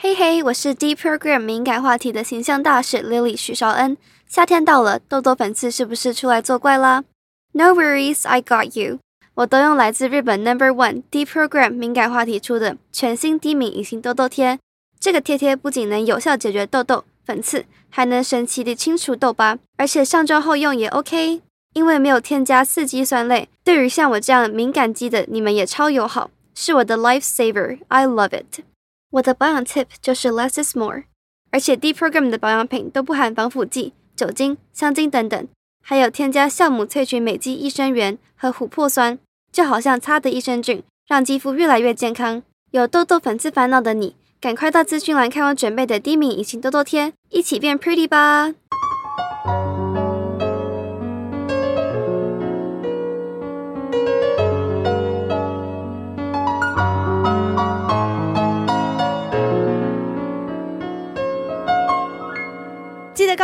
[0.00, 3.96] 嘿嘿，我是 D program 敏感话题的形象大使 Lily 许绍恩。
[4.28, 7.02] 夏天到了，痘痘粉刺是不是出来作怪啦
[7.50, 9.00] ？No worries, I got you。
[9.34, 14.60] 我都用来自日本 Number One D program 敏感话题出的全新低敏隐形痘痘贴。
[15.00, 21.42] 这个贴贴不仅能有效解决痘痘粉刺，还能神奇地清除痘疤，而且上妆后用也 OK，
[21.74, 27.80] 因为没有添加四激酸类，对于像我这样敏感肌的你们也超友好，是我的 life saver。
[27.88, 28.62] I love it。
[29.10, 31.04] 我的保养 tip 就是 less is more，
[31.50, 35.48] 而且低 program 的保养品都不含防腐剂、酒精、香精等等，
[35.82, 39.18] 还有添加酵母萃取美肌益生元和琥珀酸，
[39.50, 42.42] 就好像擦的益生菌，让肌肤越来越健康。
[42.70, 48.52] 有痘痘粉刺烦恼的你，赶快到资讯栏看我准备的低敏隐形痘痘贴，一起变 pretty 吧！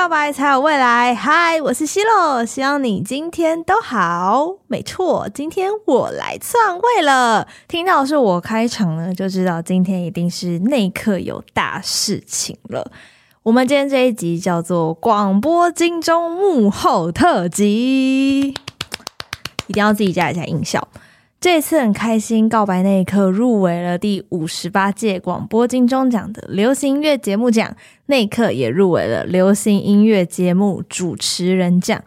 [0.05, 1.15] 告白才有未来。
[1.15, 4.56] 嗨，我是希洛，希望你今天都好。
[4.67, 7.48] 没错，今天我来篡位了。
[7.69, 12.93] 听到是我开场呢，就知道今天一定是内刻有大事情了。
[13.45, 18.48] 我们今天这一集叫做广播金钟幕后特辑，
[19.69, 20.87] 一定要自己加一下音效。
[21.45, 32.03] 这次很开心，告白那一刻入围了第五十八届广播金钟奖的流行音乐节目奖，那一刻也入围了流行音乐节目主持人奖。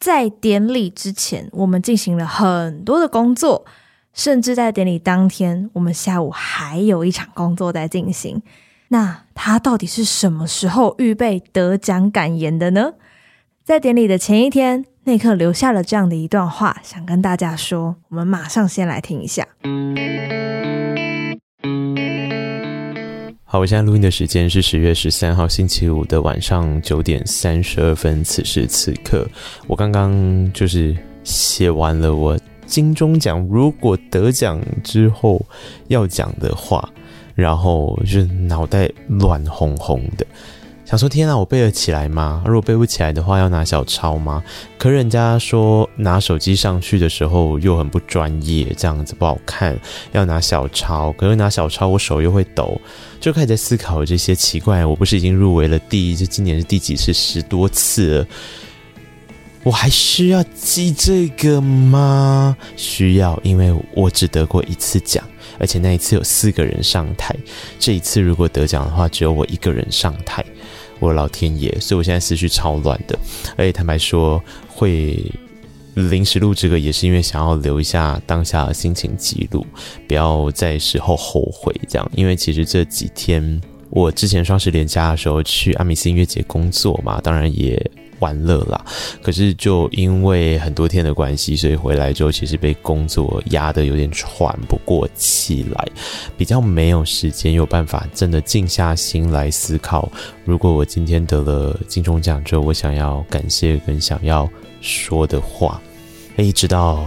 [0.00, 3.64] 在典礼之前，我们进行了很多的工作，
[4.12, 8.42] 甚至在典礼当天，我们下午还有一场工作在进行。
[8.88, 12.94] 那他到底是什么时候预备得奖感言的呢？
[13.62, 17.94] 在典礼的前一天，内克留下了这样的一段话，想跟大家说。
[18.08, 19.46] 我们马上先来听一下。
[23.44, 28.24] 好，我现在录音的时间是十月十三号星期五的晚上九点三十二分。
[28.24, 29.24] 此时此刻，
[29.68, 35.40] 我刚刚就是写完了我金钟奖如果得奖之后
[35.86, 36.88] 要讲的话，
[37.36, 40.26] 然后就脑袋乱哄哄的。
[40.86, 42.44] 想说天啊，我背得起来吗？
[42.46, 44.40] 如果背不起来的话，要拿小抄吗？
[44.78, 49.76] 可人家说拿手机上去的时候又很不专业，这样子不好看，
[50.12, 51.10] 要拿小抄。
[51.14, 52.80] 可是拿小抄我手又会抖，
[53.18, 54.86] 就开始在思考这些奇怪。
[54.86, 57.12] 我不是已经入围了第一，这今年是第几次？
[57.12, 58.26] 十多次了，
[59.64, 62.56] 我还需要记这个吗？
[62.76, 65.24] 需要，因为我只得过一次奖，
[65.58, 67.34] 而且那一次有四个人上台。
[67.78, 70.44] 这一次如果得奖的话，只有我一个人上台。
[70.98, 71.78] 我老天爷！
[71.78, 73.18] 所以我现在思绪超乱的，
[73.56, 75.22] 而且坦白说，会
[75.94, 79.66] 临时录这个也是因为想要留一下当下的心情记录，
[80.08, 82.10] 不要在事后后悔这样。
[82.14, 87.78] 因为其实这几天我之前双十连假的时候去阿米斯音乐节工作嘛，当然也。
[88.18, 88.84] 玩乐啦，
[89.22, 95.88] 可是就因为很多天的关系，所以回来之后其实被工作压得有点喘不过气来，
[96.36, 100.10] 比较没有时间有办法真的静下心来思考，
[100.44, 104.48] 如果我今天得了金钟奖之后，我想要感谢跟想要
[104.80, 105.80] 说的话，
[106.36, 107.04] 一直到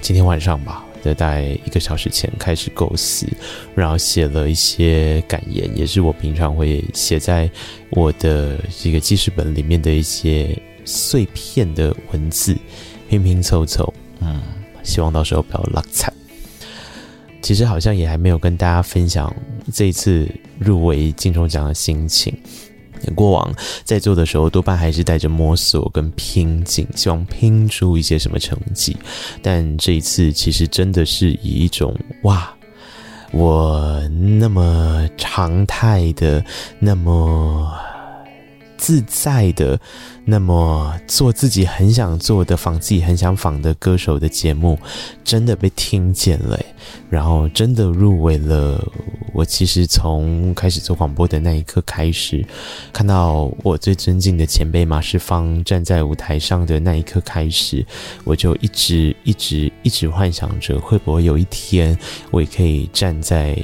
[0.00, 0.84] 今天晚上吧。
[1.08, 3.26] 在大概一个小时前开始构思，
[3.74, 7.50] 然后写了一些感言，也是我平常会写在
[7.90, 12.56] 我的这个记事本里面的一些碎片的文字，
[13.08, 14.42] 拼拼凑凑，嗯，
[14.82, 16.12] 希望到时候不要落惨。
[17.40, 19.34] 其实好像也还没有跟大家分享
[19.72, 22.36] 这一次入围金钟奖的心情。
[23.14, 23.54] 过往
[23.84, 28.96] 在做的时候，多半还是带着摸索跟拼劲，希望拼出一些什么成绩。
[29.42, 32.52] 但这一次，其实真的是以一种哇，
[33.32, 34.00] 我
[34.38, 36.44] 那么常态的，
[36.78, 37.72] 那么
[38.78, 39.78] 自在的。
[40.24, 44.78] 那么做自己很想做的、仿自己很想仿的歌手的节目，
[45.24, 46.60] 真的被听见了，
[47.08, 48.78] 然后真的入围了。
[49.32, 52.44] 我其实从开始做广播的那一刻开始，
[52.92, 57.82] 看到我最尊敬的前辈马世芳站在舞台上的那一刻开始，
[58.24, 61.98] 我就一直、一直、一直幻想着，会不会有一天
[62.30, 63.56] 我也可以站在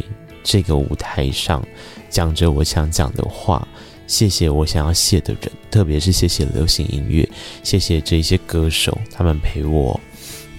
[0.42, 1.62] 这个舞台上，
[2.14, 3.66] 讲着我想讲的话。
[4.06, 7.26] 谢谢我想要谢的人，特别是谢谢流行音乐，
[7.62, 9.98] 谢谢这些歌手，他们陪我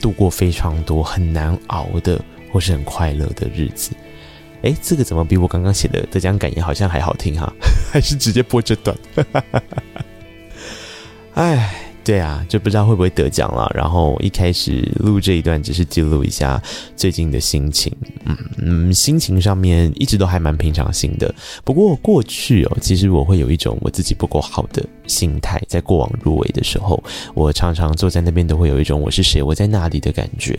[0.02, 2.20] 度过非常多很难熬的
[2.52, 3.92] 或是很快乐的日子。
[4.64, 7.54] 诶，这个怎么比我刚刚写的得奖感言好像还好听哈？
[7.94, 8.98] 还是直接播这段？
[11.36, 13.70] 哎，对啊，就不知道会不会得奖了。
[13.74, 16.62] 然后一开始录这一段只是记录一下
[16.96, 17.92] 最近的心情，
[18.26, 21.34] 嗯嗯，心情上面一直都还蛮平常心的。
[21.64, 27.04] 不过过去哦，其实我会有一种我自己不够好的心态，在过往入围的时候，
[27.34, 30.58] 我常常坐在那边都会有一种我是谁，我在哪里的感觉。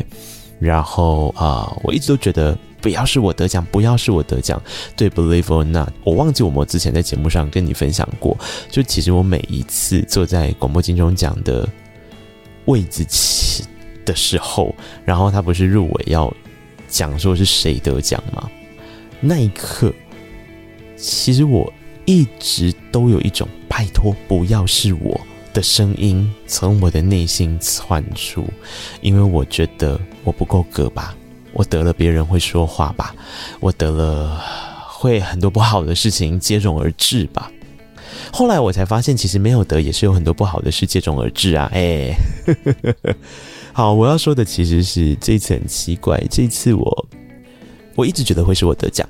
[0.59, 2.57] 然后啊、我一直都觉得。
[2.79, 4.63] 不要是我得奖，不要是我得奖。
[4.95, 8.39] 对，Believe or not，我忘记我们之前在节目上跟你分享过。
[8.71, 11.69] 就其实我每一次坐在广播金钟奖的
[12.67, 13.65] 位置起
[14.05, 14.73] 的时候，
[15.05, 16.33] 然后他不是入围要
[16.87, 18.49] 讲说是谁得奖吗？
[19.19, 19.93] 那一刻，
[20.97, 21.73] 其实我
[22.05, 25.21] 一直都有一种拜托不要是我
[25.57, 28.47] 的声音从我的内心窜出，
[29.01, 31.17] 因为我觉得我不够格吧。
[31.55, 33.15] 我得了，别人会说话吧？
[33.59, 34.39] 我得了，
[34.87, 37.51] 会很多不好的事情接踵而至吧？
[38.31, 41.71] 后来我才发现，其实没有得也是有很多不好的事接踵而至啊！
[41.73, 42.15] 哎，
[43.73, 47.09] 好，我要说的其实是这次很奇怪，这次我
[47.95, 49.09] 我一直觉得会是我得奖，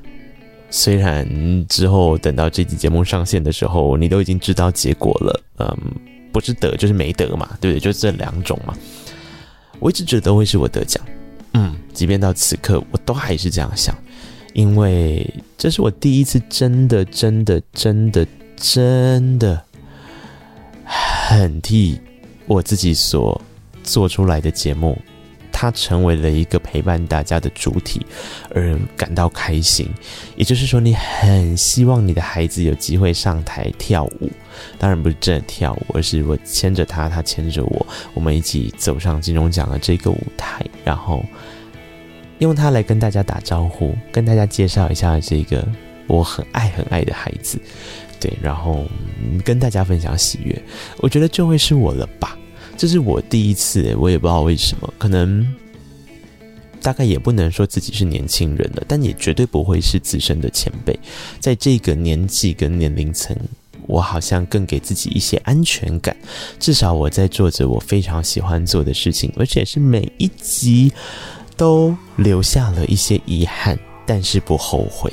[0.71, 1.27] 虽然
[1.69, 5.77] 之后等到这期节目上线的时候，你都已经知道结果了，嗯，
[6.41, 7.81] 不是得就是没得嘛，对不对？
[7.81, 8.75] 就这两种嘛，
[9.79, 11.03] 我一直觉得都会是我得奖。
[11.55, 13.97] 嗯，即便到此刻，我都还是这样想，
[14.53, 19.63] 因为这是我第一次真的、真的、真的、真的
[20.85, 21.99] 很替
[22.47, 23.41] 我自己所
[23.83, 24.99] 做出来的节目。
[25.59, 28.05] 他成为了一个陪伴大家的主体，
[28.55, 29.89] 而感到开心。
[30.37, 34.31] 也就是说，你很希望你的孩子有机会上台跳舞，
[34.79, 41.25] 当然不是真的跳舞，而是我牵着他，他牵着我，我们一起走上金钟奖的这个舞台，然后
[42.41, 45.67] 用它来跟大家打招呼，跟大家介绍一下这个
[46.07, 47.59] 我很爱很爱的孩子，
[48.21, 48.85] 对，然后
[49.43, 50.63] 跟大家分享喜悦。
[50.99, 52.37] 我觉得就会是我了吧。
[52.77, 55.47] 这是我第一次，我也不知道为什么，可能
[56.83, 60.99] 大概也不能说自己是年轻人了，但也绝对不会是资深的前辈。
[61.41, 63.37] 在这个年纪跟年龄层，
[63.87, 66.15] 我好像更给自己一些安全感。
[66.61, 70.93] 至少我在做着我非常喜欢做的事情，而且是每一集
[71.57, 75.11] 都留下了一些遗憾，但是不后悔。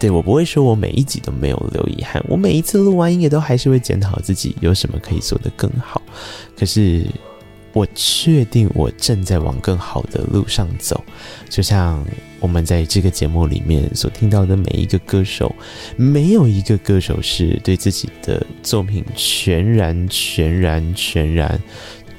[0.00, 2.24] 对，我不会说，我每一集都没有留遗憾。
[2.26, 6.00] 我每一次录完音也都还是会检讨自己有什么可以做得更好。
[6.58, 7.06] 可是，
[7.74, 11.04] 我确定我正在往更好的路上走。
[11.50, 12.02] 就像
[12.40, 15.54] 我们在这个节目里面所听到的每一个歌手，
[15.96, 21.60] 没有一个歌手是对自己的作品全然、全然、全然。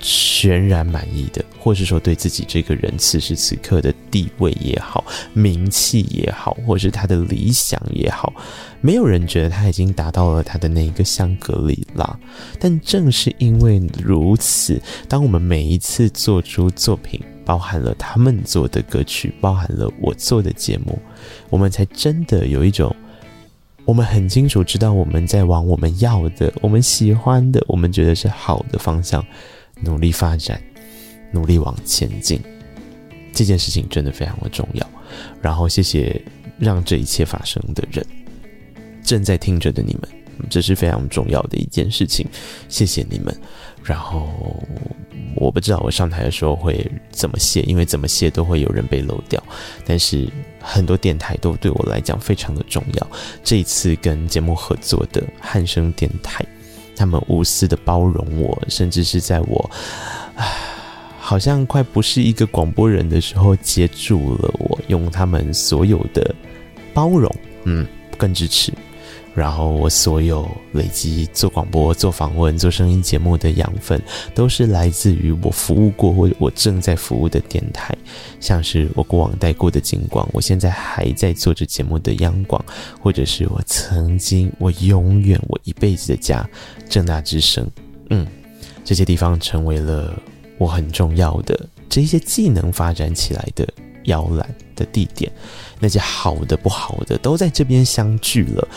[0.04, 8.34] 全然满意的，或是说对自己这个人此时此刻的地位也好、名气也好，或是他的理想也好，
[8.82, 12.20] 没有人觉得他已经达到了他的那一个香格里拉。
[12.60, 20.98] 但正是因为如此，当我们每一次做出作品，包含了他们做的歌曲，包含了我做的节目，
[21.52, 22.96] 我们才真的有一种，
[23.86, 29.24] 我们很清楚知道我们在往我们要的、我们喜欢的、我们觉得是好的方向。
[29.84, 30.62] 努力发展，
[31.32, 32.42] 努力往前进，
[33.34, 34.90] 这件事情真的非常的重要。
[35.42, 36.22] 然后，谢谢
[36.60, 38.06] 让这一切发生的人，
[39.04, 40.10] 正在听着的你们，
[40.50, 42.28] 这是非常重要的一件事情。
[42.70, 43.36] 谢谢你们。
[43.84, 44.30] 然后，
[45.36, 49.42] 我不知道我上台的时候会怎么谢，因为怎么谢都会有人被漏掉。
[49.86, 50.30] 但是，
[50.60, 53.08] 很多电台都对我来讲非常的重要。
[53.44, 56.46] 这一次跟节目合作的汉声电台。
[56.94, 59.72] 他们无私的包容我，甚至是在我，
[60.36, 60.46] 唉，
[61.32, 66.36] 好像快不是一个广播人的时候，接住了我，用他们所有的
[66.94, 67.34] 包容，
[67.64, 68.74] 嗯，更支持。
[69.34, 73.98] 然后我所有累积做广播、做访问、做声音节目的养分，
[74.36, 77.96] 都是来自于我服务过或者我正在服务的电台，
[78.42, 82.62] 像是我过往带过的警广，我现在还在做着节目的央广，
[83.00, 86.46] 或者是我曾经、我永远、我一辈子的家
[86.90, 87.66] 正大之声，
[88.10, 88.28] 嗯，
[88.84, 90.14] 这些地方成为了
[90.62, 93.68] 我很重要的这些技能发展起来的
[94.04, 95.32] 摇篮的地点，
[95.80, 98.68] 那些好的、不好的都在这边相聚了。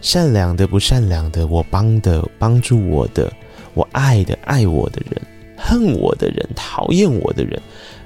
[0.00, 3.32] 善良的、不善良的，我帮的、帮助我的，
[3.74, 5.20] 我爱的、爱我的人，
[5.56, 7.60] 恨我的人、讨厌我的人，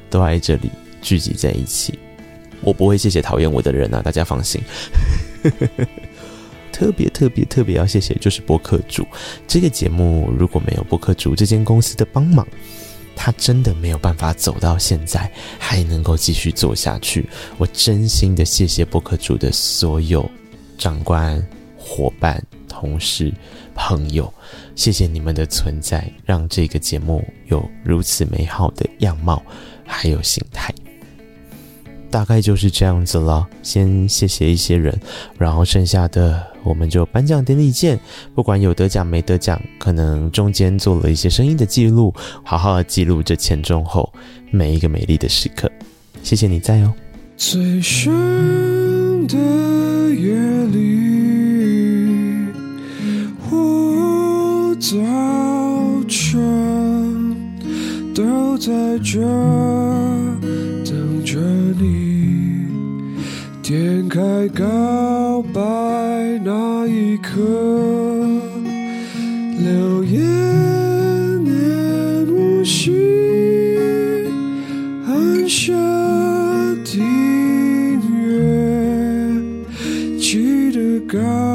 [0.08, 0.70] 都在这里
[1.02, 1.98] 聚集在一起。
[2.62, 4.58] 我不会谢谢讨厌我的人啊，大家放心。
[6.72, 9.06] 特别特别特别要谢谢，就是播客主
[9.46, 12.46] 这个节目，如果没有播客主这间公司的帮忙，
[13.16, 17.28] 他真的没有办法走到现在，还能够继续做下去。
[17.58, 20.30] 我真心的谢谢博客主的所有
[20.78, 21.44] 长官。
[21.88, 23.32] 伙伴、同事、
[23.72, 24.32] 朋友，
[24.74, 29.40] 谢谢你们的存在，让这个节目有如此美好的样貌，
[29.86, 30.74] 还有形态。
[32.10, 33.46] 大概就是这样子了。
[33.62, 35.00] 先谢谢一些人，
[35.38, 37.98] 然后剩下的我们就颁奖典礼见。
[38.34, 44.12] 不管有得奖没得奖，可能中间做了一些声音的记录，好好的记录这前中后
[44.50, 45.70] 每一个美丽的时刻。
[46.22, 46.92] 谢谢你在哦。
[47.36, 49.36] 最深的
[50.14, 50.34] 夜
[50.72, 50.78] 里，
[53.50, 54.96] 我早
[56.08, 57.36] 晨，
[58.14, 58.72] 都在
[59.04, 59.20] 这
[60.84, 61.38] 等着
[61.78, 62.05] 你。
[63.68, 64.20] 点开
[64.54, 65.60] 告白
[66.44, 67.32] 那一刻，
[69.58, 70.22] 留言
[71.42, 72.92] 念无息，
[75.08, 75.74] 按下。
[81.08, 81.45] 告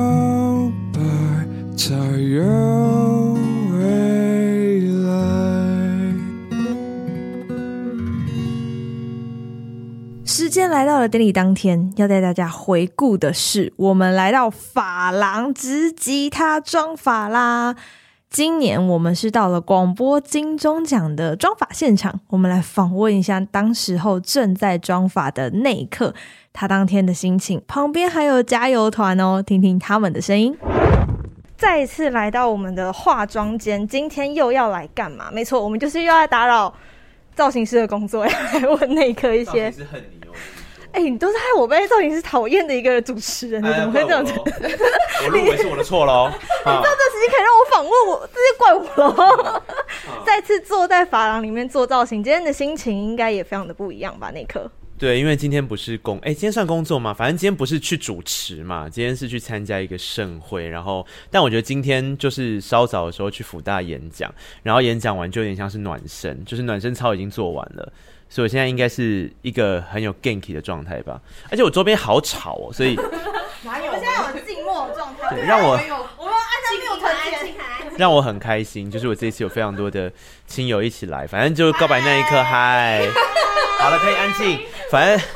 [10.71, 17.75] 来到了典礼当天，要带大家回顾的是，我们来到法郎之吉他妆法啦。
[18.29, 26.13] 今年我们是到了广播金钟奖的妆法现场，我们来访问一下当时候正在妆法的那一刻。
[26.53, 30.57] 他当天的心情，旁边还有加油团哦，听听他们的声音。
[31.57, 35.29] 再一次来到我们的化妆间，今天又要来干嘛？
[35.31, 36.73] 没错，我们就是又要打扰
[37.35, 39.71] 造型师的工作，要来问那一刻一些。
[40.93, 44.33] 哎、欸，你都是害我被造型师讨厌的一个主持人，你怎么会这样子？
[44.37, 46.29] 我认为是我的错喽。
[46.31, 49.61] 你知道这时间可以让我访问我，这些怪我喽。
[50.25, 54.31] 再次坐在发廊里面做造型，今天的心情应该也非常的不一样吧？
[54.33, 54.69] 那一刻。
[54.99, 57.11] 对，因为今天不是工，哎，今天算工作吗？
[57.11, 60.67] 反正今天不是去主持嘛，今天是去参加一个盛会。
[60.67, 64.31] 然后，但我觉得今天就是稍早的时候去辅大演讲，
[64.61, 67.91] 然后演讲完就有点像是暖身，就是暖身操已经做完了，
[68.31, 71.19] 所以我现在应该是一个很有 ganky 的状态吧。
[71.49, 72.95] 而且我周边好吵哦，所以
[73.63, 73.91] 哪有？
[73.91, 77.53] 我现在有静默的状态，对，让我我们按下没有团结，
[77.97, 78.89] 让我很开心。
[78.89, 80.09] 就是我这一次有非常多的
[80.47, 83.05] 亲友一起来，反正就告白那一刻，嗨，
[83.79, 84.59] 好了，可以安静。
[84.89, 85.27] 反正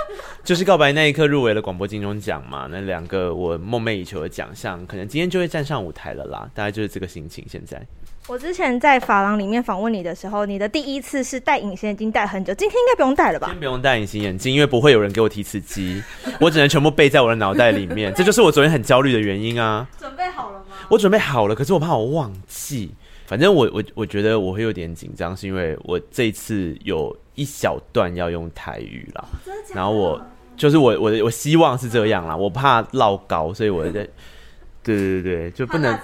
[0.45, 6.49] 就是告白那一刻入围了广播金钟奖嘛，那两个我梦寐以求的奖项，可能今天就会站上舞台了啦。
[6.53, 7.45] 大概就是这个心情。
[7.49, 7.85] 现在
[8.27, 13.48] 我之前在法廊里面访问你的时候，你的第一次是戴隐形眼镜戴很久，今天应该不用戴了吧？
[13.48, 16.01] 今天不用戴隐形眼镜，因为不会有人给我提词机，
[16.41, 18.12] 我只能全部背在我的脑袋里面。
[18.17, 19.88] 这就是我昨天很焦虑的原因啊！
[20.00, 20.75] 准备好了吗？
[20.89, 22.91] 我准备好了，可是我怕我忘记。
[23.27, 29.24] 反正我我我觉得我会有点紧张，是因为我这一次有一小段要用台语啦，
[29.74, 30.20] 然后我
[30.58, 33.91] 就是我我我希望是这样啦，我怕落高，所以我在
[34.84, 35.96] 对对对对，就不能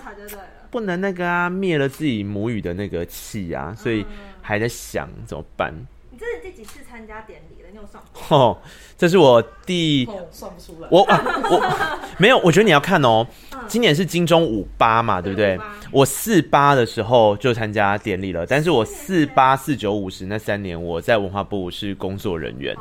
[0.71, 4.05] 不能那个啊，灭了自己母语的那个气啊，所以
[4.41, 5.71] 还在想怎么办。
[6.09, 7.69] 你这是第几次参加典礼了？
[7.71, 8.57] 你有算哦，
[8.97, 11.75] 这是我第算不出来，我我
[12.17, 13.27] 没有，我觉得你要看哦，
[13.67, 15.59] 今年是金钟五八嘛，对不对？
[15.91, 22.75] 我四八的时候就参加典礼了，但是我四八、四九、五十那三年我在文化部是工作人员，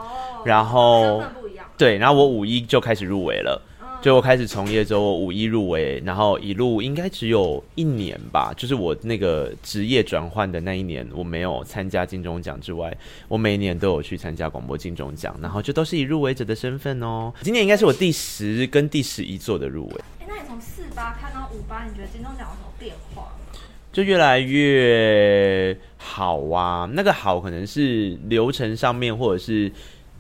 [0.45, 1.23] 然后
[1.77, 3.61] 对，然后我五一就开始入围了，
[4.03, 12.97] 就我开始从业之后，我五一入围，然后一路应该只有一年吧，就是我那个职业转换的那一年，我没有参加金钟奖之外，
[13.29, 17.31] 我每一年都有去参加广播金钟奖，然后就都是以入围者的身份哦。
[17.43, 19.95] 今年应该是我第十跟第十一座的入围。
[20.21, 22.73] 哎，那你从四八看到五八，你觉得金钟奖有什么？
[22.79, 23.29] 变化
[23.93, 26.89] 就越来越好啊！
[26.95, 29.71] 那个好可能是流程上面，或者是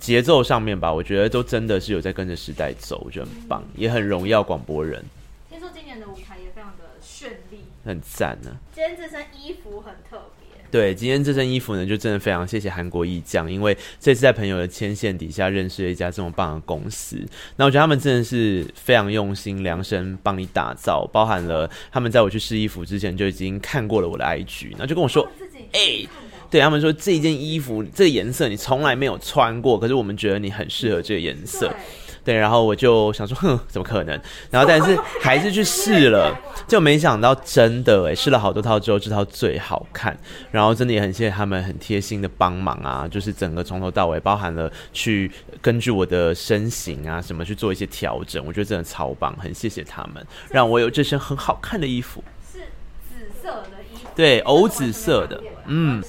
[0.00, 0.92] 节奏上面吧。
[0.92, 5.04] 我觉得都真的是有在跟着时代走，我觉得很棒，嗯、也很荣耀广播人。
[5.48, 8.56] 听说今年的舞台也非常的绚丽，很赞呢、啊。
[8.74, 10.40] 今天这身衣服很特别。
[10.70, 17.20] 对，今天这身衣服呢，就真的非常谢谢韩国艺匠，因为这次在朋友的牵线底下认识了一家这么棒的公司。
[17.56, 25.28] 那我觉得他们真的是非常用心量身帮你打造，包含了他们在我去试衣服之前就已经看过了我的 IG，然后就跟我说
[25.72, 26.08] ：“哎、欸，
[26.50, 31.72] 对他们说这件衣服这个颜色你从来没有穿过，可是我们觉得你很适合这个颜色。”
[32.22, 34.20] 对，然后我就想说，哼，怎么可能？
[34.50, 36.38] 然后但是还是去试了，
[36.68, 40.14] 就没想到真的哎，试了好多套之后，这套最好看。
[40.50, 52.22] 然后真的也很谢谢他们很贴心的帮忙啊，就是整个从头到尾，包含了去根据我的身形啊什么去做一些调整，我觉得真的超棒，很谢谢他们，让我有这身很好看的衣服。
[52.52, 52.58] 是
[53.08, 56.02] 紫色的衣服，对，藕紫色的，嗯。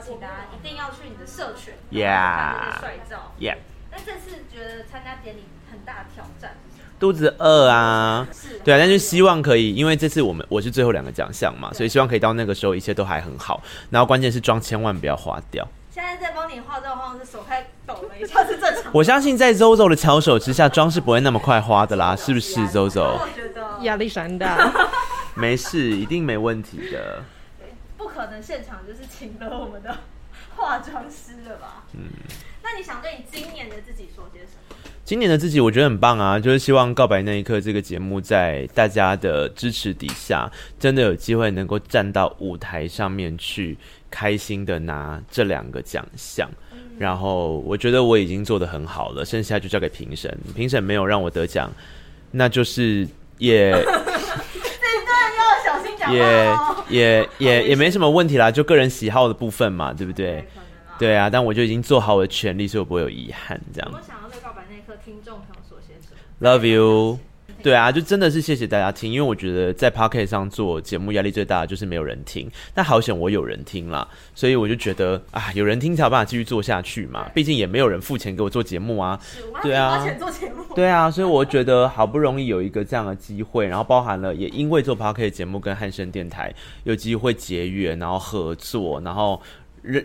[0.00, 3.56] 请大家一定要去你的社群，Yeah，帅照，Yeah。
[3.92, 6.56] 那这次觉得参加典礼很大挑战？
[6.98, 8.26] 肚子饿啊。
[8.64, 13.62] 对啊，但是希望可以，因为这次我们我是最后两个奖项嘛，所以希望可以到那个时候一切都还很好。
[13.90, 15.66] 然后关键是妆千万不要花掉。
[15.90, 18.92] 现在在帮你化妆，好像是手开抖了一下，是正常。
[18.94, 23.00] 我相信在 Zozo 的巧手之下，妆是不会那么快花的啦， 是不是 Zozo？
[23.00, 24.70] 我觉得压力山大。
[25.34, 27.22] 没事，一定没问题的。
[28.20, 29.96] 不可能现场就是请了我们的
[30.54, 31.84] 化妆师了吧？
[31.94, 32.02] 嗯。
[32.62, 34.76] 那你想对你今年的自己说些什么？
[35.06, 43.78] 今年的自己我觉得很棒啊，就是希望《告白那一刻》这个节目在大家的支持底下，真的有机会能够站到舞台上面去，
[44.10, 46.46] 开心的拿这两个奖项。
[46.98, 50.38] 然后我觉得我已经做得很好了，剩下就交给评审。
[50.54, 51.72] 评审没有让我得奖，
[52.30, 53.08] 那就是
[53.38, 53.72] 也
[56.12, 56.56] 也
[56.88, 60.44] 也也 也没什么问题啦，就个人喜好的部分嘛，对不对？
[60.98, 63.90] 对啊，但我就已经做好我的权利，所以我不会有遗憾，这样。
[65.04, 67.29] 听众朋友说些什么？Love you。
[67.64, 77.28] 对啊，就真的是谢谢大家听，因为我觉得在 Podcast 上做节目压力最大的就是没有人听，但好险我有人听啦，所以我就觉得啊，有人听才有办法继续做下去嘛。
[77.34, 79.18] 毕竟也没有人付钱给我做节目啊。
[79.62, 89.40] 对啊，做节目对啊，所以我觉得好不容易有一个这样的机会，然后包含了也因为做 Podcast 节目跟汉声电台有机会结缘，然后合作，然后。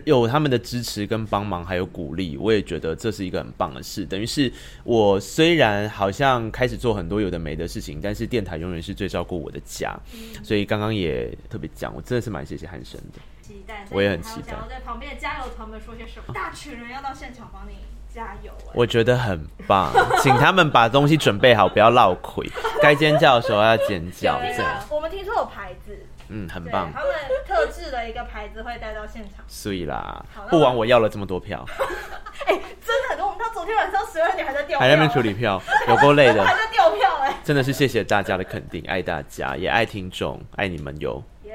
[0.04, 4.04] 有他们的支持跟帮忙，还有鼓励，我也觉得这是一个很棒的事。
[4.06, 4.50] 等于是
[4.84, 9.94] 我虽然好像开始做很多有的没的事情，但是电台永远是最照顾我的家。
[10.14, 13.20] 嗯、所以刚刚也特别讲，我真的是蛮谢谢汉生的。
[13.42, 14.54] 期待，我也很期待。
[14.68, 16.34] 在旁边的加油团们说些什么？
[16.34, 17.74] 大群人要到现场帮你
[18.12, 19.92] 加油，我觉得很棒，
[20.22, 22.44] 请他们把东西准备好，不要落亏。
[22.82, 24.40] 该尖叫的时候要尖叫。
[24.40, 25.96] 这样，我们听说有牌子。
[26.28, 26.90] 嗯，很棒。
[26.92, 27.10] 他们
[27.46, 29.44] 特制的一个牌子，会带到现场。
[29.46, 31.64] 所以啦，不枉我要了这么多票。
[32.46, 33.26] 哎、欸，真的很多。
[33.26, 36.44] 我们到昨天晚上十二点还在掉票，还在那边处理票， 有够累的。
[36.44, 37.36] 还在掉票哎、欸。
[37.42, 41.22] 真的是谢谢大家的肯定，爱大家，也爱听众，爱你们哟。
[41.44, 41.54] 耶、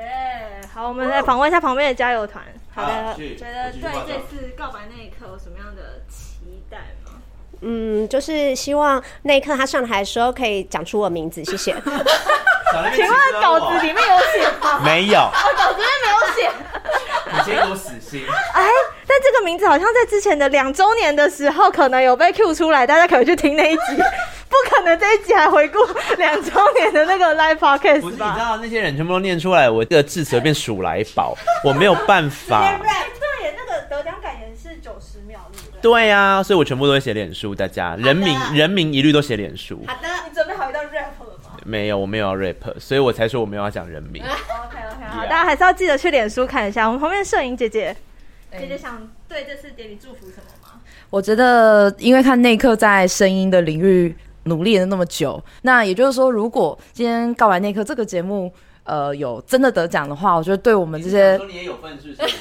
[0.64, 2.44] yeah，好，我们来访问一下旁边的加油团。
[2.74, 5.21] 好的，觉得对这次告白那一刻？
[7.62, 11.76] 嗯，就是希望那一刻他上台的时候可以讲出我名字，谢谢。
[12.96, 14.80] 请问稿子里面有写吗？
[14.84, 15.20] 没有。
[15.20, 16.50] 哦，稿子里面没有写。
[17.34, 18.26] 你先给我死心。
[18.54, 18.64] 哎，
[19.06, 23.82] 但这个名字好像在之前的两周年的时候，可能有被 Q 出来，大家可以去听那一集。
[24.52, 25.80] 不可能这一集还回顾
[26.18, 28.02] 两周年的那个 Live Podcast 吧？
[28.02, 32.60] 不是，你知道那些人全部都念出来，我这个字词变鼠来宝，我没有办法。
[32.60, 35.40] 对耶，那个得奖感言是九十秒，
[35.82, 39.84] 对呀、啊，所以我全部都会写脸书，大家人名人名一律都写脸书。
[39.88, 41.58] 好的，你准备好一段 rap 了吗？
[41.66, 44.24] 没有，我没有要 rap，所以我才说我没有要讲人名。
[44.24, 45.30] OK OK，好，yeah.
[45.30, 46.86] 大家还是要记得去脸书看一下。
[46.86, 47.96] 我们旁边摄影姐姐，
[48.52, 50.82] 姐姐想对这次典礼祝福什么吗？
[51.10, 58.52] 我觉得，因为看内克在声音的领域努力了那么久，那也就是说，如果今天告白内克这个节目，
[58.84, 62.38] 呃，有真的得奖的话，我觉得对我们这些你也有份是不是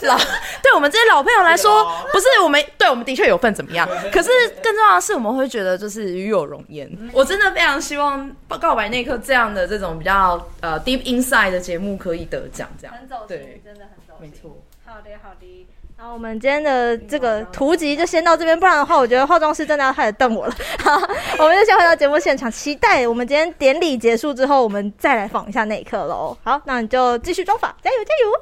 [0.06, 0.16] 老
[0.62, 3.88] 对我们这些老朋友来说，不是我们对我们的确有份怎么样？
[4.12, 4.30] 可是
[4.62, 6.90] 更重要的是，我们会觉得就是与有荣焉。
[7.12, 8.30] 我真的非常希望
[8.60, 14.58] 告白那一刻这样的这种比较呃 deep inside 的节目可以得奖，这样很走心，对，真的很走心，没错。
[14.86, 15.66] 好的，好的。
[15.96, 20.54] 好，我们今天的这个图集就先到这边，不然的话，我觉得化妆师真的要开始瞪我了。
[20.82, 20.90] 好，
[21.38, 26.36] 我们就先回到节目现场，期待我们今天典礼结束之后，我们再来访一下内克喽。
[26.42, 28.32] 好，那你就继续妆发，加油加油！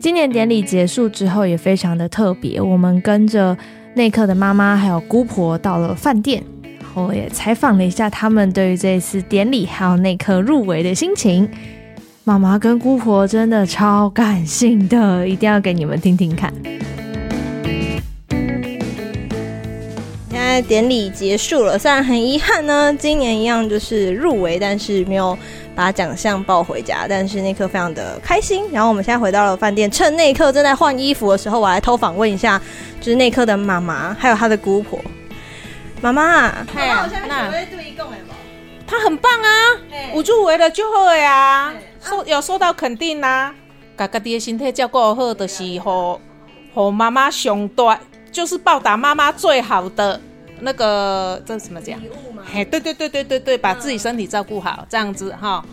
[0.00, 3.56] 今年典礼结束之后也非常的特别，我们跟着
[3.94, 6.42] 内克的妈妈还有姑婆到了饭店，
[6.80, 11.48] 然后也采访了一下他们对于这次典礼还有内克入围的心情。
[12.26, 16.50] 妈妈跟姑婆真的超感性的，一定要给你们听听看。
[20.30, 25.36] 现在典礼结束了，虽然很遗憾呢，今年一样就是入围，但是没有
[25.74, 27.04] 把奖项抱回家。
[27.06, 28.64] 但是那刻非常的开心。
[28.72, 32.58] 然后我们现在回到了饭店，趁那一刻正在换衣服的时候，我来偷访问一下，
[33.02, 34.98] 就是那刻的妈妈还有他的姑婆。
[36.00, 37.83] 妈妈，妈妈，我现在准备注意讲的吗？
[38.86, 39.48] 他很棒啊，
[40.14, 41.72] 有入围了就好呀。
[42.00, 43.54] 受有受到肯定呐、啊，
[43.96, 46.20] 把家己的身体照顾好，就是和
[46.74, 47.96] 和妈妈相对，
[48.30, 50.20] 就是报答妈妈最好的
[50.60, 51.98] 那个，这怎么讲？
[52.00, 52.42] 礼物吗？
[52.44, 55.64] 嘿，对对对对对对，把自己身体照顾好，这样子哈。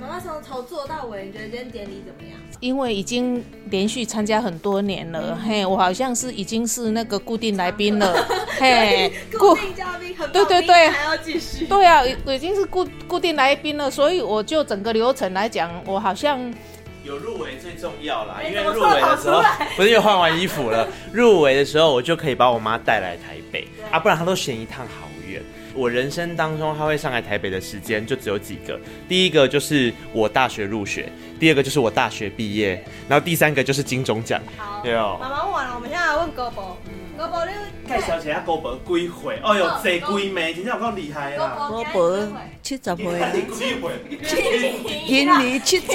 [0.00, 2.40] 妈妈从头做到尾，你觉得今天典礼怎么样？
[2.60, 8.26] 因为已经连续参加很多年了，嘿，我好像是已经是那个固定来宾了，
[8.58, 16.38] 嘿，固定嘉宾，对对对，还要继续，对啊，已经是固固定来宾了，所以我就整个流程来讲，我好像
[17.04, 19.42] 有入围最重要啦，因为入围的时候
[19.76, 25.05] 不是因为换完衣服了，入围的时候我就可以把我妈带来台北啊，不然她都嫌一趟好远。
[25.76, 31.08] 我人生当中他会上来台北的时间就只有几个，第一个就是我大学入学，
[31.38, 34.40] 第二个就是我大学毕业，然后第三个就是金钟奖。
[34.56, 35.18] 好，对哦。
[35.20, 36.76] 妈妈问完了，我们现在来问高博。
[37.18, 37.52] 高博，你
[37.88, 39.40] 介绍一下高博几岁？
[39.42, 41.56] 哦呦，这几枚真正有够厉害啦！
[41.58, 42.28] 高博
[42.62, 43.32] 七十岁啊，
[45.06, 45.94] 今年七十岁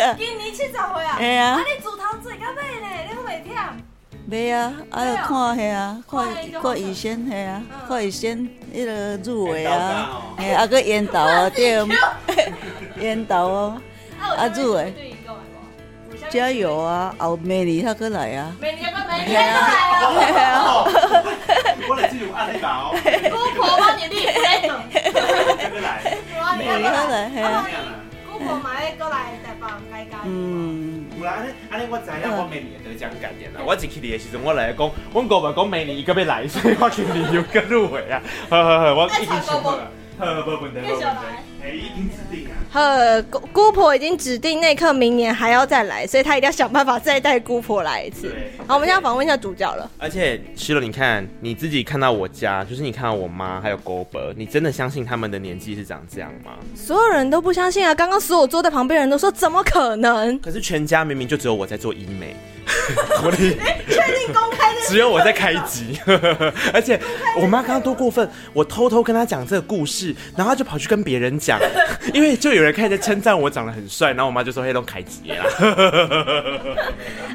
[0.00, 3.54] 啊，今年七十岁啊，哎呀，啊你自头做到尾呢，你会袂忝？
[4.28, 6.26] 袂啊，啊要看下啊，看
[6.60, 11.86] 看医生下啊，看医生迄个入围啊，嘿啊个烟斗啊， 对，
[13.00, 13.80] 烟斗哦，
[14.36, 14.92] 啊入围。
[16.30, 17.14] 加油啊！
[17.18, 18.56] 后明年他过来啊！
[18.58, 19.42] 明年个明年
[20.00, 20.84] 过来啊！
[21.86, 22.94] 我来阿丽宝。
[23.30, 24.32] 姑婆帮你立 来，
[27.28, 27.36] 系
[28.42, 28.48] 啊。
[28.48, 30.18] 姑婆买过来台北开家。
[30.24, 31.06] 嗯。
[31.18, 33.60] 有啦，安尼安尼我知影，我明年得奖感言啦。
[33.64, 38.20] 我一去你的时阵，我来讲，我哥伯讲明年伊个要来，所以我去年又个入围啊！
[38.50, 39.90] 好好好，我已经想好了。
[40.18, 41.06] 好，没问题，没问题。
[41.62, 42.41] 哎，已经指定
[42.72, 42.82] 啊。
[42.82, 48.34] 呵，姑姑婆已经指定那刻明年还要再来，所以他一定要想办法再带姑婆来一次。
[48.66, 49.90] 好，我们现在访问一下主角了。
[49.98, 56.52] 而且，希罗，你看你自己看到我家，就是你看到我妈还有姑伯，你真的相信他们的年纪是长这样吗？
[56.74, 57.94] 所有人都不相信啊！
[57.94, 60.38] 刚刚所有坐在旁边人都说怎么可能？
[60.40, 62.34] 可是全家明明就只有我在做医美。
[63.24, 63.36] 我的，
[63.88, 64.80] 确定公开的？
[64.88, 65.98] 只有我在开机，
[66.72, 67.00] 而且
[67.40, 71.58] 我妈刚刚多过分，我偷偷跟她讲这个故事，然后她就跑去跟别人讲，
[72.12, 75.44] 因为就有人开始称赞我长得很帅，然后我妈就说黑龙开机啦。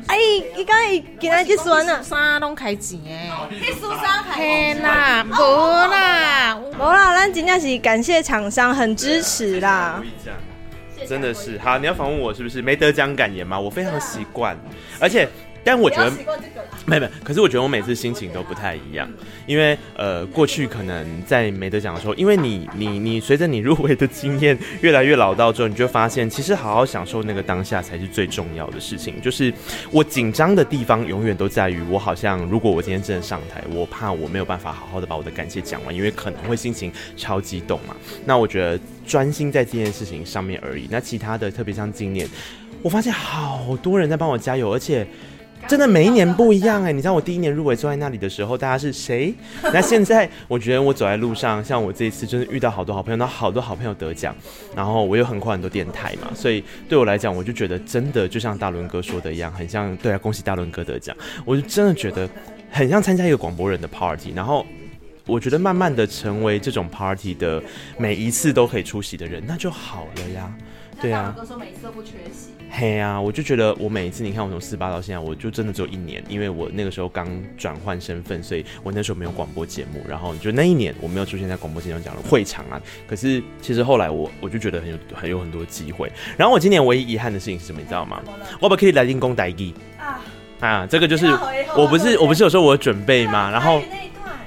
[0.07, 0.17] 哎，
[0.55, 2.01] 你刚才给他去说呢？
[2.03, 3.31] 啥拢开机哎？
[3.59, 4.39] 去苏沙开？
[4.39, 5.41] 天哪，无
[5.87, 10.01] 啦，无啦，咱真正是感谢厂商很支持啦。
[11.05, 13.59] 真的是好，你要访问我是不是没得奖感言吗？
[13.59, 14.57] 我非常习惯，
[14.99, 15.27] 而且。
[15.67, 16.09] 但我觉得，
[16.85, 19.05] 没没，可是我觉得我每次心情都不太一样，
[19.45, 29.21] 因为呃，过去可能在没得奖的时候，因为你你你随着你入围的经验越来越老道之后，你就发现其实好好享受那个当下才是最重要的事情。
[29.21, 29.53] 就是
[29.91, 37.93] 我紧张的地方永远都在于，我好像如果我今天真的上台，我怕我没有办法好好的把我的感谢讲完，因为可能会心情超激动嘛。
[38.23, 40.87] 那我觉得专心在这件事情上面而已。
[40.89, 42.25] 那其他的，特别像今年，
[42.81, 45.05] 我发现好多人在帮我加油，而且。
[45.67, 49.33] 真的每一年不一样哎，你知道我第一年入围坐在那里的时候，大家是谁？
[49.73, 54.35] 那现在我觉得我走在路上，像我这一次真的遇到好多好朋友，那好多好朋友得奖，
[54.75, 61.15] 然后我又横跨很多电台嘛，所以对我来讲，我就觉得真的就像大伦哥说的一样，很像对啊，恭喜大伦哥得奖，
[61.45, 62.29] 我就真的觉得
[62.71, 64.65] 很像参加一个广播人的 party，然后
[65.27, 67.61] 我觉得慢慢的成为这种 party 的
[67.97, 70.51] 每一次都可以出席的人，那就好了呀，
[71.01, 71.19] 对啊。
[71.19, 72.55] 大伦哥说每次都不缺席。
[72.69, 82.81] 嘿啊，我就觉得我每一次，你看我从四八到现在，我就真的只有一年，因为我那个时候刚转换身份，所以我那时候没有广播节目，然后就那一年我没有出现在广播节目讲的会场啊。
[83.07, 86.11] 可是其实后来我我就觉得很有很有很多机会。
[86.35, 88.21] 然后我今年唯一遗憾的事情是什么，你知道吗？
[88.59, 90.19] 我不可以来进攻台语啊
[90.59, 91.27] 啊，这个就是
[91.75, 93.49] 我不是我不是有时候我有准备吗？
[93.49, 93.81] 然后。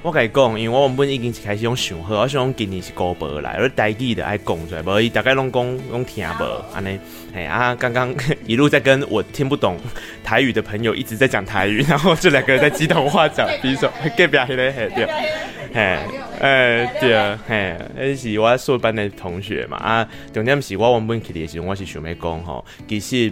[0.03, 6.99] 我甲你讲，因为我原本已经是开始用想好，我想讲今年是高博来，而台语的爱讲出来，无伊大概拢讲拢听无，安尼，
[7.35, 8.15] 哎啊，刚刚
[8.47, 9.77] 一路在跟我听不懂
[10.25, 15.07] 台语的朋友一直在讲台语，然后这两个人在机动话讲， 比如说隔壁迄个嘿对，
[15.75, 15.99] 嘿，
[16.41, 23.31] 哎对啊，嘿，那是我硕班的同学嘛啊，重点是我原本去的时候，我是想要讲吼，其实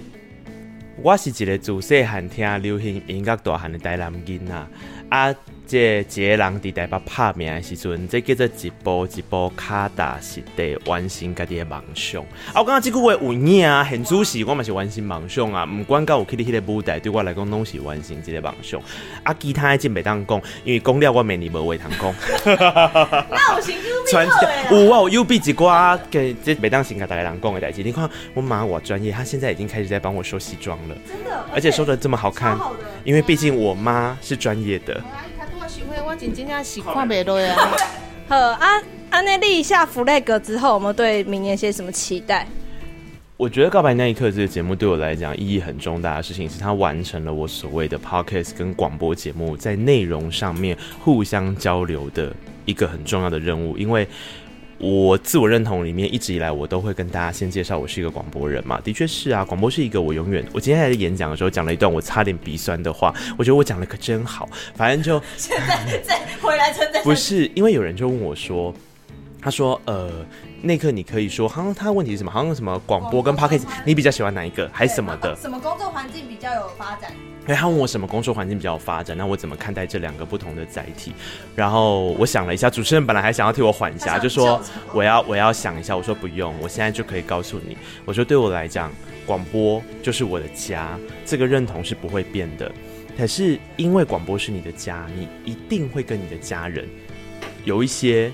[1.01, 4.55] 我是一个自细汉听流行音乐大汉的台南囡仔
[5.09, 5.35] 啊。
[5.69, 12.23] 这一个人伫台北拍名的时阵，这叫做一步一步脚踏实地完成家己的梦想。
[12.55, 15.67] 啊，我感觉这句话有影啊，很主实，我嘛是完成梦想啊。
[15.67, 18.81] 不管到有去的迄个舞台，对我来讲拢是完成这个梦想。
[19.23, 22.15] 啊，其他的真袂当讲，因为讲了我明年无话通讲。
[22.47, 27.83] 那我先 U B 有啊，U B 一寡给这袂当先甲大家人讲的代志。
[27.83, 32.59] 你看我妈我专业，她现在已经开始在帮我收西装了，真的，而且收的这么好看。
[33.05, 34.99] 因为毕竟我妈是专业的。
[36.09, 37.55] 我真真正是看袂落啊！
[38.29, 42.47] 好啊，安内立一下 flag 之后，我们对明年些什么期待？
[43.37, 52.33] 我觉得告白那一刻这个节目对我来讲意义很重大的事情，是它完成了我所谓的 podcast 跟广播节目在内容上面互相交流的
[52.65, 54.09] 一个很重要的任务，因为。
[54.79, 68.73] 我自我认同里面，一直以来我都会跟大家先介绍我是一个广播人嘛，的确是啊，广播是一个我永远，我今天在演讲的时候讲了一段我差点鼻酸的话，我觉得我讲的可真好，反正就 现在再回来真的，不是因为有人就问我说，
[69.41, 70.11] 他说：“呃，
[70.61, 72.31] 那刻你可以说，好像他的问题是什么？
[72.31, 75.37] 好像什么广播跟 Podcast，你比较喜欢哪一个，还是什么的？
[75.37, 77.13] 什么工作环境比较有发展？
[77.47, 81.13] 哎，他问我什么工作环境比较有发展，那我怎么看待这两个不同的载体？
[81.55, 84.61] 然后我想了一下，主持人本来还想要替我缓一下，就说
[84.93, 85.97] 我要我要想一下。
[85.97, 88.91] 我说不用，我现在就可以告诉你，我说对我来讲，
[89.25, 92.71] 广播就是我的家，这个认同是不会变的。
[93.17, 96.87] 可是因为广播是你的家，你一定会跟你的家人
[97.65, 98.33] 有一些。”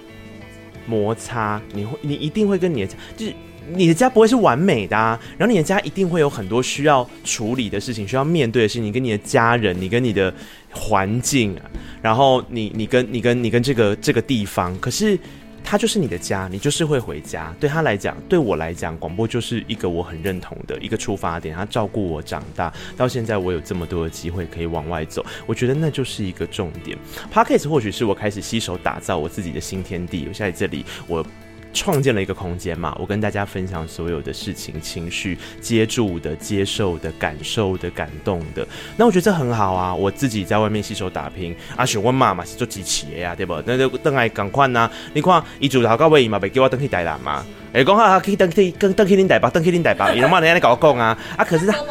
[0.87, 3.33] 摩擦，你会，你一定会跟你的家，就是
[3.75, 5.19] 你的家不会是完美的啊。
[5.39, 8.85] 然后你的家一定会有很多需要处理的事情，需要面对的事情。
[8.85, 10.33] 你跟你的家人，你跟你的
[10.71, 11.57] 环境，
[12.03, 15.19] 然后你，你跟你跟你跟这个这个地方，可是。
[15.65, 17.53] 他就是你的家，你就是会回家。
[17.59, 21.57] 对他来讲，对我来讲，广播就是一个我很认同的一个出发点。
[21.57, 26.97] 他照顾我长大，到现在我有这么多的机会可以往外走，我觉得那就是一个重点。
[27.33, 30.27] Podcast 或许是我开始携手打造我自己的新天地。
[30.29, 31.27] 我现在这里，我。
[31.75, 38.67] 创建了一个空间嘛，我跟大家分享所有的事情、情绪、接住的、接受的、感受的、感动的。
[38.97, 39.95] 那我觉得这很好啊。
[39.95, 43.61] 我自己在外面携手打拼，阿选问妈妈是做机器的呀，对不？
[43.67, 44.91] 那就等来赶快呐。
[45.13, 47.45] 你看，一组好到位嘛，别叫我登去台南嘛。
[47.73, 51.19] 哎，讲好可以登去，登登去恁台吧，登去恁台北，伊拢嘛在那跟我讲啊。
[51.37, 51.75] 啊，可是他。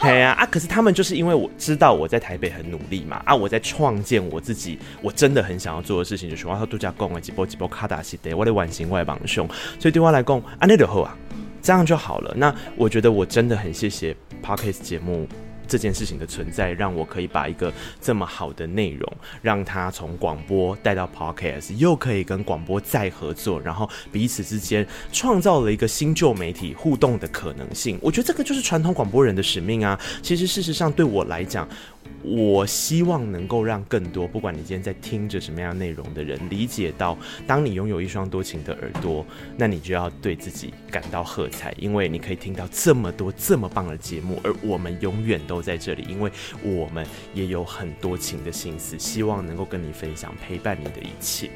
[0.00, 0.46] 对啊，啊！
[0.46, 9.46] 可是他们就是因为我知道我在台北很努力嘛，啊，我在创建我自己，我真的很想要做的事情，就是我要度假工啊，几波几波卡达西的，我的完形外帮凶，
[9.78, 11.16] 所以对我来讲，啊，那就好啊，
[11.60, 12.32] 这样就好了。
[12.36, 15.28] 那我觉得我真的很谢谢 Parkes 节目。
[15.70, 27.96] 这件事情的存在，让我可以把一个这么好的内容，让它从广播带到 Podcast，又可以跟广播再合作，然后彼此之间创造了一个新旧媒体互动的可能性。
[28.02, 29.96] 我觉得这个就是传统广播人的使命啊。
[30.20, 31.68] 其实事实上，对我来讲。
[32.22, 39.24] 我希望能够让更多，不管你今天在听着什么样内容的人，理解到，当你拥有一双多情的耳朵，
[39.56, 46.30] 那你就要对自己感到喝彩，因为你可以听到这么多这么棒的节目，而我们永远都在这里，因为
[46.62, 51.50] 我们也有很多情的心思，希望能够跟你分享，陪伴你的一切。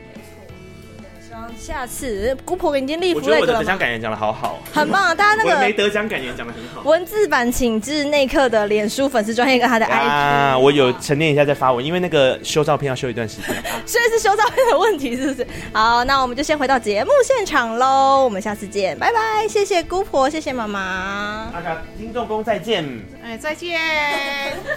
[1.58, 3.20] 下次姑婆已经立 flag 了。
[3.20, 5.14] 我觉得我的得奖感言讲的好好，很棒啊！
[5.14, 6.82] 大家那个没得奖感言讲的很好。
[6.88, 13.54] 文字版请至内克的脸书粉丝专页跟他的 IG 啊，我有沉淀一下再发文，因为那个修照片要修一段时间。
[13.86, 15.46] 所 以是修照片的问题，是不是？
[15.72, 19.46] 好，那我们就先回到节目现场喽，我们下次见，拜拜！
[19.48, 21.50] 谢谢姑婆，谢谢妈妈。
[21.54, 22.84] 阿卡听众公再见，
[23.22, 23.78] 哎，再见，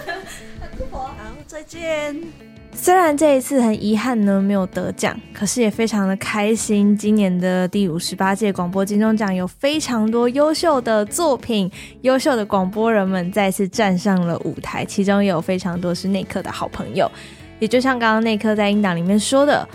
[0.78, 1.14] 姑婆好，
[1.46, 2.47] 再见。
[2.80, 6.96] 虽然这一次很遗憾呢，没有得奖，可是也非常的开心。
[6.96, 11.68] 今年的第五十八届广播金钟奖有非常多优秀的作品，
[12.02, 17.10] 优秀的广播人们再次站上了舞台，其中有非常多是内克的好朋友。
[17.58, 19.68] 也就像刚刚内克在音档里面说的，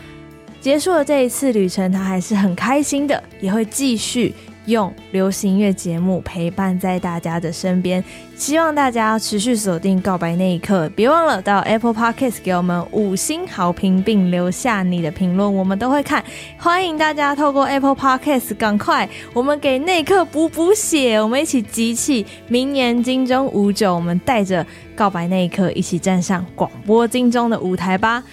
[0.62, 4.34] 结束了这一次旅程，他还是很开心的，也会继续。
[4.66, 8.04] 用流行音乐节目陪伴在大家的身边，
[8.36, 16.24] 希望大家持续锁定《告白那一刻》，别忘了到 Apple Podcast 给我们五星好评，并留下你的评论，我们都会看。
[16.58, 24.64] 欢迎大家透过 Apple Podcast，赶快我们给那一刻补补血，我们一起集气，明年金钟五九，我们带着
[24.96, 28.24] 《告白那一刻》一起站上广播金钟的舞台吧。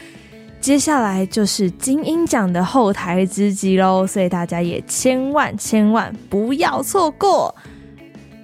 [0.60, 7.52] 接下来就是金音奖的后台之击喽，所以大家也千万千万不要错过，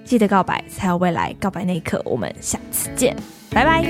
[0.03, 3.15] 记得告白才有未来，告白那一刻，我们下次见，
[3.51, 3.85] 拜拜。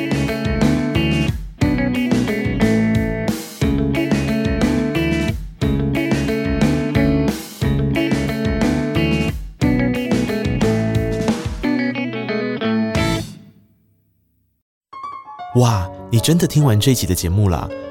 [15.55, 17.67] 哇，你真的听完这一集的节目了？